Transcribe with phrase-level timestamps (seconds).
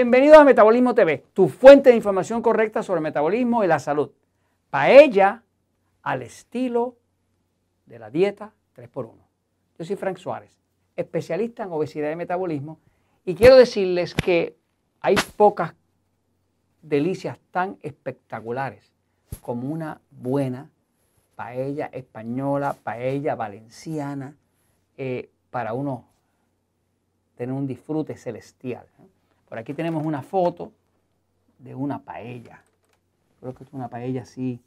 [0.00, 4.10] Bienvenidos a Metabolismo TV, tu fuente de información correcta sobre metabolismo y la salud.
[4.70, 5.42] Paella
[6.02, 6.96] al estilo
[7.84, 9.12] de la dieta 3x1.
[9.78, 10.56] Yo soy Frank Suárez,
[10.96, 12.78] especialista en obesidad y metabolismo,
[13.26, 14.56] y quiero decirles que
[15.02, 15.74] hay pocas
[16.80, 18.94] delicias tan espectaculares
[19.42, 20.70] como una buena
[21.36, 24.34] paella española, paella valenciana,
[24.96, 26.06] eh, para uno
[27.36, 28.86] tener un disfrute celestial.
[29.50, 30.70] Por aquí tenemos una foto
[31.58, 32.62] de una paella.
[33.40, 34.60] Creo que es una paella así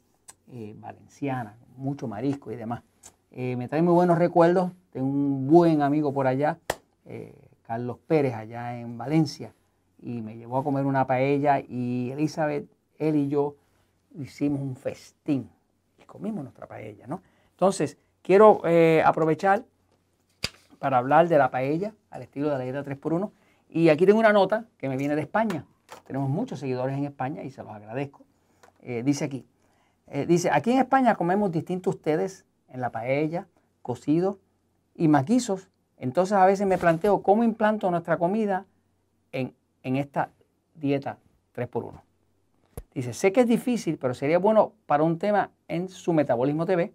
[0.52, 2.82] eh, valenciana, mucho marisco y demás.
[3.30, 4.72] Eh, me trae muy buenos recuerdos.
[4.92, 6.58] Tengo un buen amigo por allá,
[7.66, 9.54] Carlos Pérez, allá en Valencia,
[10.02, 13.56] y me llevó a comer una paella y Elizabeth, él y yo
[14.16, 15.48] hicimos un festín
[15.98, 17.22] y comimos nuestra paella, ¿no?
[17.52, 18.60] Entonces, quiero
[19.04, 19.64] aprovechar
[20.78, 23.30] para hablar de la paella al estilo de la dieta 3x1.
[23.74, 25.66] Y aquí tengo una nota que me viene de España.
[26.06, 28.22] Tenemos muchos seguidores en España y se los agradezco.
[28.82, 29.44] Eh, dice aquí,
[30.06, 33.48] eh, dice, aquí en España comemos distintos ustedes en la paella,
[33.82, 34.38] cocido
[34.94, 35.70] y maquizos.
[35.98, 38.64] Entonces a veces me planteo cómo implanto nuestra comida
[39.32, 40.30] en, en esta
[40.76, 41.18] dieta
[41.56, 42.00] 3x1.
[42.94, 46.92] Dice, sé que es difícil, pero sería bueno para un tema en su Metabolismo TV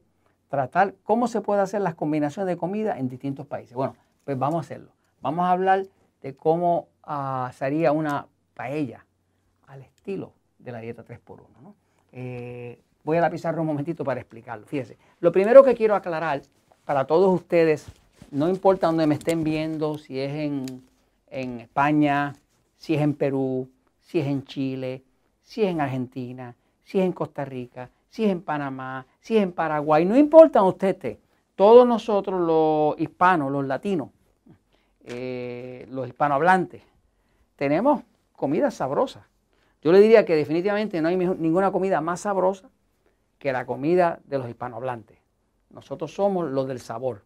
[0.47, 3.75] tratar cómo se puede hacer las combinaciones de comida en distintos países.
[3.75, 4.91] Bueno, pues vamos a hacerlo.
[5.19, 5.85] Vamos a hablar
[6.21, 9.05] de cómo uh, sería una paella
[9.67, 11.73] al estilo de la dieta 3x1.
[12.11, 14.65] Eh, voy a la pizarra un momentito para explicarlo.
[14.65, 16.41] Fíjense, lo primero que quiero aclarar
[16.85, 17.87] para todos ustedes,
[18.31, 20.65] no importa dónde me estén viendo, si es en,
[21.29, 22.35] en España,
[22.77, 23.69] si es en Perú,
[24.01, 25.03] si es en Chile,
[25.41, 29.43] si es en Argentina, si es en Costa Rica, si es en Panamá, si es
[29.43, 31.17] en Paraguay, no importa donde usted.
[31.55, 34.09] Todos nosotros los hispanos, los latinos,
[35.05, 36.83] eh, los hispanohablantes,
[37.55, 39.27] tenemos comida sabrosa.
[39.81, 42.69] Yo le diría que definitivamente no hay ninguna comida más sabrosa
[43.37, 45.17] que la comida de los hispanohablantes.
[45.69, 47.23] Nosotros somos los del sabor.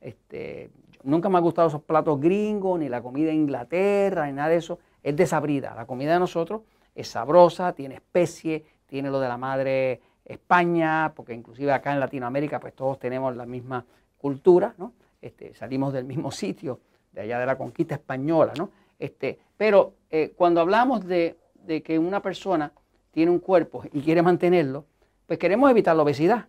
[0.00, 0.70] Este,
[1.02, 4.56] nunca me ha gustado esos platos gringos, ni la comida de Inglaterra, ni nada de
[4.56, 4.78] eso.
[5.02, 5.74] Es desabrida.
[5.74, 6.62] La comida de nosotros
[6.94, 12.58] es sabrosa, tiene especie, tiene lo de la madre España, porque inclusive acá en Latinoamérica
[12.58, 13.84] pues todos tenemos la misma
[14.18, 14.92] cultura, ¿no?
[15.20, 16.80] Este, salimos del mismo sitio,
[17.14, 18.70] de allá de la conquista española, ¿no?
[18.98, 21.36] Este, pero eh, cuando hablamos de,
[21.84, 22.72] que una persona
[23.12, 24.84] tiene un cuerpo y quiere mantenerlo,
[25.26, 26.48] pues queremos evitar la obesidad.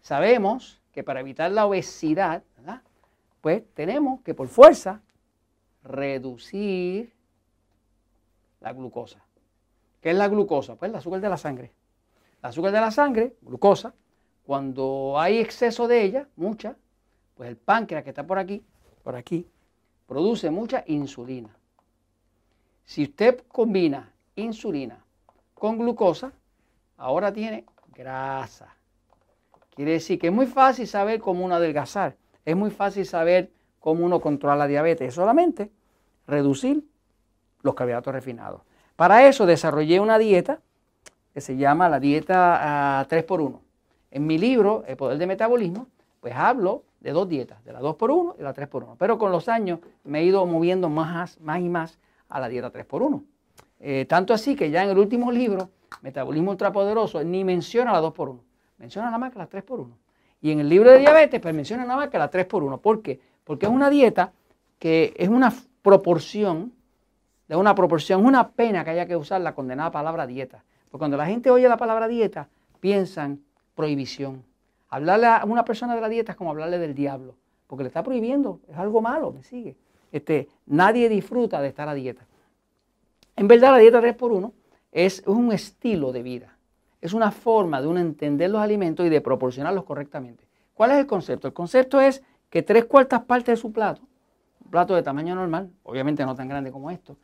[0.00, 2.42] Sabemos que para evitar la obesidad,
[3.40, 5.00] pues tenemos que por fuerza
[5.84, 7.12] reducir
[8.60, 9.24] la glucosa.
[10.00, 10.76] ¿Qué es la glucosa?
[10.76, 11.72] Pues el azúcar de la sangre.
[12.42, 13.94] El azúcar de la sangre, glucosa,
[14.44, 16.76] cuando hay exceso de ella, mucha,
[17.36, 18.64] pues el páncreas que está por aquí,
[19.02, 19.46] por aquí,
[20.08, 21.54] produce mucha insulina.
[22.84, 24.98] Si usted combina insulina
[25.54, 26.32] con glucosa,
[26.96, 28.74] ahora tiene grasa.
[29.74, 32.16] Quiere decir que es muy fácil saber cómo uno adelgazar.
[32.44, 35.08] Es muy fácil saber cómo uno controla la diabetes.
[35.08, 35.70] Es solamente
[36.26, 36.82] reducir
[37.62, 38.62] los carbohidratos refinados.
[38.96, 40.60] Para eso desarrollé una dieta
[41.34, 43.54] que se llama la dieta 3x1.
[43.54, 43.60] Ah,
[44.10, 45.86] en mi libro, El Poder de Metabolismo,
[46.20, 48.96] pues hablo de dos dietas, de la 2x1 y la 3x1.
[48.98, 51.98] Pero con los años me he ido moviendo más, más y más
[52.28, 53.22] a la dieta 3x1.
[53.80, 55.70] Eh, tanto así que ya en el último libro,
[56.02, 58.38] Metabolismo Ultrapoderoso, ni menciona la 2x1,
[58.78, 59.88] menciona nada más que la 3x1.
[60.40, 62.80] Y en el libro de diabetes, pues menciona nada más que la 3x1.
[62.80, 63.20] ¿Por qué?
[63.44, 64.32] Porque es una dieta
[64.78, 66.72] que es una proporción,
[67.48, 70.64] de una proporción, una pena que haya que usar la condenada palabra dieta.
[70.90, 72.48] Porque cuando la gente oye la palabra dieta,
[72.80, 73.40] piensan
[73.74, 74.44] prohibición.
[74.88, 77.34] Hablarle a una persona de la dieta es como hablarle del diablo,
[77.66, 79.76] porque le está prohibiendo, es algo malo, me sigue.
[80.10, 82.26] Este, nadie disfruta de estar a dieta.
[83.36, 84.52] En verdad, la dieta 3x1
[84.92, 86.56] es un estilo de vida,
[87.00, 90.44] es una forma de uno entender los alimentos y de proporcionarlos correctamente.
[90.72, 91.46] ¿Cuál es el concepto?
[91.46, 94.00] El concepto es que tres cuartas partes de su plato,
[94.64, 97.16] un plato de tamaño normal, obviamente no tan grande como esto,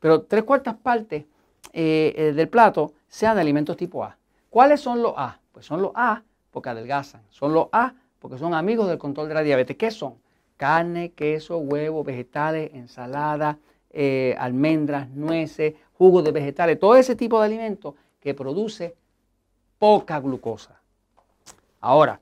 [0.00, 1.24] pero tres cuartas partes
[1.72, 4.18] eh, eh, del plato sean de alimentos tipo A.
[4.50, 5.38] ¿Cuáles son los A?
[5.52, 6.22] Pues son los A
[6.52, 7.22] porque adelgazan.
[7.30, 9.76] Son los A porque son amigos del control de la diabetes.
[9.76, 10.14] ¿Qué son?
[10.56, 13.58] Carne, queso, huevos, vegetales, ensalada,
[13.90, 18.94] eh, almendras, nueces, jugos de vegetales, todo ese tipo de alimentos que produce
[19.78, 20.80] poca glucosa.
[21.80, 22.20] Ahora,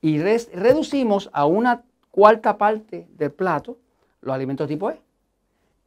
[0.00, 3.76] y reducimos a una cuarta parte del plato
[4.22, 5.00] los alimentos tipo E.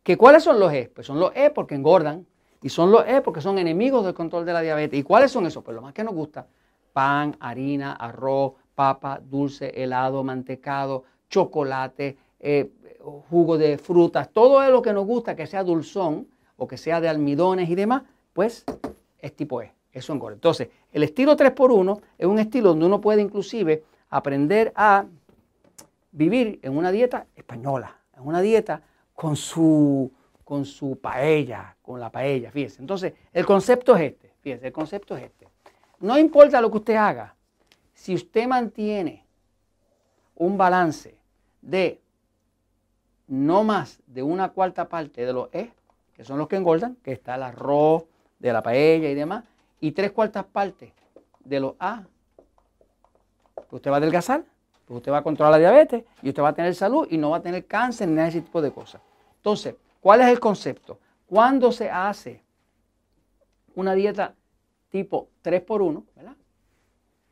[0.04, 0.92] ¿Que ¿Cuáles son los E?
[0.94, 2.26] Pues son los E porque engordan,
[2.62, 5.00] y son los E porque son enemigos del control de la diabetes.
[5.00, 5.64] ¿Y cuáles son esos?
[5.64, 6.48] Pues lo más que nos gusta,
[6.98, 12.72] pan, harina, arroz, papa, dulce, helado, mantecado, chocolate, eh,
[13.30, 17.08] jugo de frutas, todo lo que nos gusta que sea dulzón o que sea de
[17.08, 18.02] almidones y demás,
[18.34, 18.66] pues
[19.20, 19.76] es tipo E.
[19.92, 20.34] Eso engorda.
[20.34, 25.06] Entonces, el estilo 3x1 es un estilo donde uno puede inclusive aprender a
[26.12, 28.82] vivir en una dieta española, en una dieta
[29.14, 30.12] con su,
[30.44, 32.82] con su paella, con la paella, fíjese.
[32.82, 35.48] Entonces, el concepto es este, fíjese, el concepto es este.
[36.00, 37.36] No importa lo que usted haga,
[37.94, 39.26] si usted mantiene
[40.36, 41.18] un balance
[41.62, 42.02] de
[43.28, 45.72] no más de una cuarta parte de los E,
[46.14, 48.06] que son los que engordan, que está el arroz,
[48.40, 49.44] de la paella y demás,
[49.80, 50.92] y tres cuartas partes
[51.44, 52.04] de los A,
[53.56, 54.44] pues usted va a adelgazar,
[54.86, 57.32] pues usted va a controlar la diabetes y usted va a tener salud y no
[57.32, 59.02] va a tener cáncer ni nada de ese tipo de cosas.
[59.38, 61.00] Entonces, ¿cuál es el concepto?
[61.28, 62.42] Cuando se hace
[63.76, 64.34] una dieta
[64.98, 66.36] tipo 3 por 1, ¿verdad?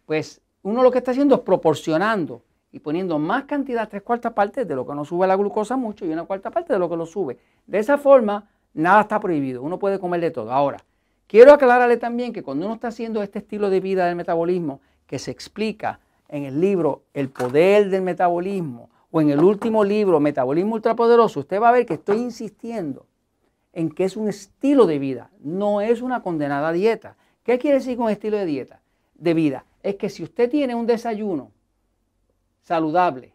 [0.06, 4.68] Pues uno lo que está haciendo es proporcionando y poniendo más cantidad, tres cuartas partes
[4.68, 6.96] de lo que no sube la glucosa mucho y una cuarta parte de lo que
[6.96, 7.40] lo sube.
[7.66, 9.64] De esa forma, nada está prohibido.
[9.64, 10.52] Uno puede comer de todo.
[10.52, 10.78] Ahora,
[11.26, 15.18] quiero aclararle también que cuando uno está haciendo este estilo de vida del metabolismo, que
[15.18, 20.76] se explica en el libro El poder del metabolismo o en el último libro Metabolismo
[20.76, 23.08] Ultrapoderoso, usted va a ver que estoy insistiendo
[23.76, 27.18] en que es un estilo de vida, no es una condenada dieta.
[27.46, 28.82] ¿Qué quiere decir con estilo de dieta?
[29.14, 29.66] De vida.
[29.84, 31.52] Es que si usted tiene un desayuno
[32.64, 33.34] saludable,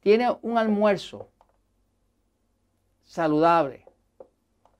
[0.00, 1.28] tiene un almuerzo
[3.04, 3.86] saludable,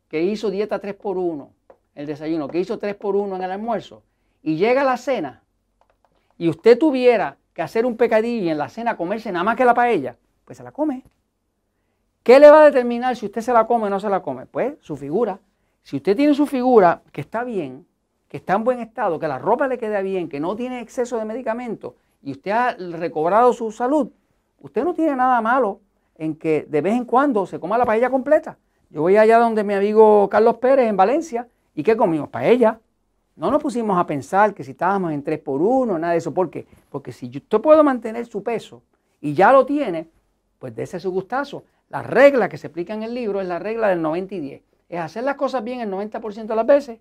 [0.09, 1.53] que hizo dieta 3 por 1
[1.95, 4.03] el desayuno, que hizo 3 por 1 en el almuerzo,
[4.43, 5.45] y llega la cena,
[6.37, 9.65] y usted tuviera que hacer un pecadillo y en la cena comerse nada más que
[9.65, 11.05] la paella, pues se la come.
[12.25, 14.47] ¿Qué le va a determinar si usted se la come o no se la come?
[14.47, 15.39] Pues su figura.
[15.83, 17.87] Si usted tiene su figura que está bien,
[18.31, 21.19] que está en buen estado, que la ropa le queda bien, que no tiene exceso
[21.19, 24.09] de medicamentos, y usted ha recobrado su salud,
[24.61, 25.81] usted no tiene nada malo
[26.17, 28.57] en que de vez en cuando se coma la paella completa.
[28.89, 32.29] Yo voy allá donde mi amigo Carlos Pérez en Valencia y ¿qué comimos?
[32.29, 32.79] Paella.
[33.35, 36.33] No nos pusimos a pensar que si estábamos en 3 por 1, nada de eso.
[36.33, 36.67] ¿Por qué?
[36.89, 38.83] Porque si usted puede mantener su peso
[39.21, 40.09] y ya lo tiene,
[40.61, 41.65] pues dése su gustazo.
[41.89, 44.63] La regla que se explica en el libro es la regla del 90 y 10.
[44.89, 47.01] Es hacer las cosas bien el 90% de las veces,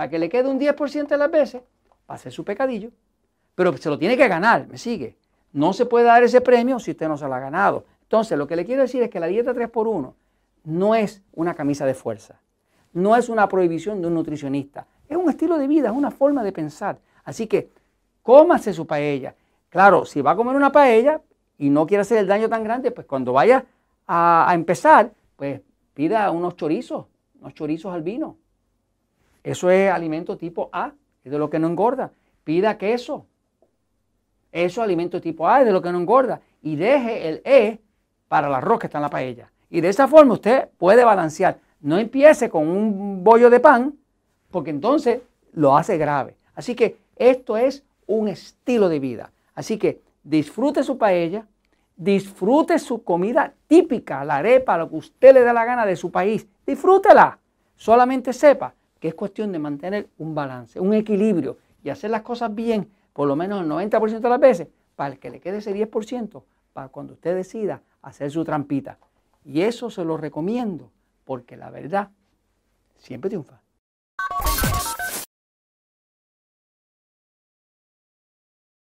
[0.00, 1.60] para que le quede un 10% de las veces,
[2.06, 2.90] para hacer su pecadillo
[3.54, 5.18] pero se lo tiene que ganar, ¿me sigue?
[5.52, 7.84] No se puede dar ese premio si usted no se lo ha ganado.
[8.04, 10.14] Entonces, lo que le quiero decir es que la dieta 3x1
[10.64, 12.40] no es una camisa de fuerza,
[12.94, 16.42] no es una prohibición de un nutricionista, es un estilo de vida, es una forma
[16.42, 16.98] de pensar.
[17.24, 17.68] Así que,
[18.22, 19.34] cómase su paella.
[19.68, 21.20] Claro, si va a comer una paella
[21.58, 23.66] y no quiere hacer el daño tan grande, pues cuando vaya
[24.06, 25.60] a, a empezar, pues
[25.92, 27.04] pida unos chorizos,
[27.38, 28.38] unos chorizos al vino.
[29.42, 30.92] Eso es alimento tipo A,
[31.24, 32.12] es de lo que no engorda.
[32.44, 33.26] Pida queso,
[34.52, 36.40] eso alimento tipo A, de lo que no engorda.
[36.62, 37.78] Y deje el E
[38.28, 39.50] para el arroz que está en la paella.
[39.70, 41.58] Y de esa forma usted puede balancear.
[41.80, 43.94] No empiece con un bollo de pan,
[44.50, 45.20] porque entonces
[45.52, 46.36] lo hace grave.
[46.54, 49.32] Así que esto es un estilo de vida.
[49.54, 51.46] Así que disfrute su paella,
[51.96, 56.10] disfrute su comida típica, la arepa, lo que usted le dé la gana de su
[56.10, 56.46] país.
[56.66, 57.38] Disfrútela.
[57.76, 62.54] Solamente sepa que es cuestión de mantener un balance, un equilibrio y hacer las cosas
[62.54, 66.42] bien por lo menos el 90% de las veces, para que le quede ese 10%,
[66.72, 68.98] para cuando usted decida hacer su trampita.
[69.44, 70.90] Y eso se lo recomiendo,
[71.24, 72.10] porque la verdad
[72.98, 73.60] siempre triunfa.